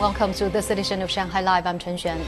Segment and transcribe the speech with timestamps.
[0.00, 1.66] Welcome to this edition of Shanghai Live.
[1.66, 2.24] I'm Chen Xuan.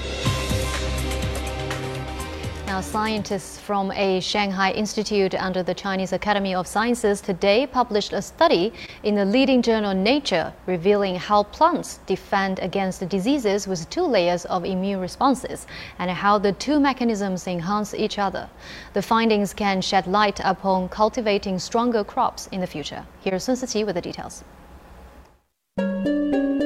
[2.66, 8.20] Now, scientists from a Shanghai institute under the Chinese Academy of Sciences today published a
[8.20, 8.74] study
[9.04, 14.66] in the leading journal Nature revealing how plants defend against diseases with two layers of
[14.66, 15.66] immune responses
[15.98, 18.50] and how the two mechanisms enhance each other.
[18.92, 23.06] The findings can shed light upon cultivating stronger crops in the future.
[23.22, 24.44] Here's Sun Siqi with the details.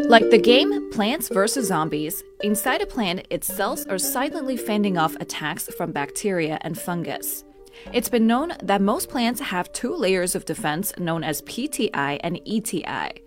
[0.08, 1.66] Like the game Plants vs.
[1.66, 7.42] Zombies, inside a plant, its cells are silently fending off attacks from bacteria and fungus.
[7.92, 12.40] It's been known that most plants have two layers of defense known as PTI and
[12.46, 13.20] ETI.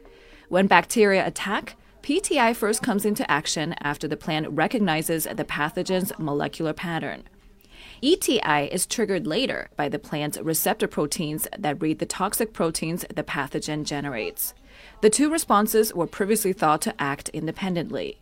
[0.47, 6.71] When bacteria attack, PTI first comes into action after the plant recognizes the pathogen's molecular
[6.71, 7.23] pattern.
[8.01, 13.23] ETI is triggered later by the plant's receptor proteins that read the toxic proteins the
[13.23, 14.53] pathogen generates.
[15.01, 18.19] The two responses were previously thought to act independently.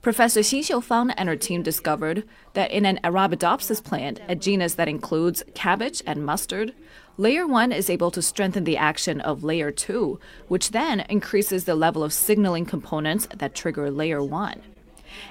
[0.00, 4.88] Professor Xin Xiufang and her team discovered that in an Arabidopsis plant, a genus that
[4.88, 6.72] includes cabbage and mustard,
[7.18, 10.18] layer 1 is able to strengthen the action of layer 2,
[10.48, 14.62] which then increases the level of signaling components that trigger layer 1.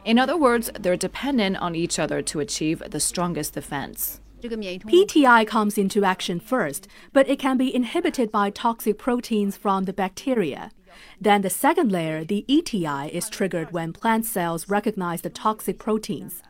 [0.03, 4.21] In other words, they're dependent on each other to achieve the strongest defense.
[4.41, 9.93] PTI comes into action first, but it can be inhibited by toxic proteins from the
[9.93, 10.71] bacteria.
[11.19, 16.41] Then the second layer, the ETI, is triggered when plant cells recognize the toxic proteins.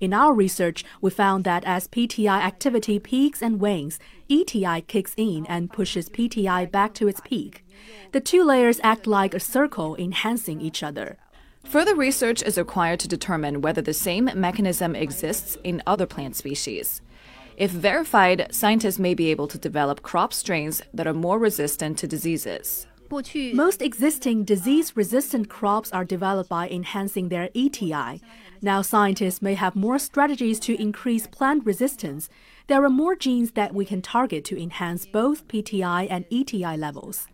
[0.00, 5.46] In our research, we found that as PTI activity peaks and wanes, ETI kicks in
[5.46, 7.64] and pushes PTI back to its peak.
[8.12, 11.16] The two layers act like a circle, enhancing each other.
[11.64, 17.00] Further research is required to determine whether the same mechanism exists in other plant species.
[17.56, 22.06] If verified, scientists may be able to develop crop strains that are more resistant to
[22.06, 22.86] diseases.
[23.52, 28.22] Most existing disease resistant crops are developed by enhancing their ETI.
[28.62, 32.30] Now, scientists may have more strategies to increase plant resistance.
[32.68, 37.28] There are more genes that we can target to enhance both PTI and ETI levels.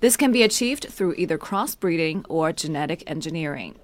[0.00, 3.74] This can be achieved through either crossbreeding or genetic engineering.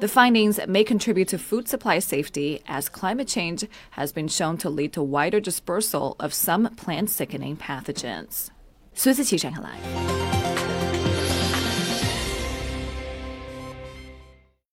[0.00, 4.68] The findings may contribute to food supply safety as climate change has been shown to
[4.68, 8.48] lead to wider dispersal of some plant sickening pathogens.
[8.92, 10.17] 苏思琪，上海来。